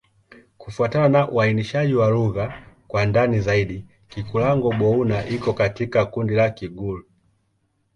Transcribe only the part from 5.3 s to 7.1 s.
katika kundi la Kigur.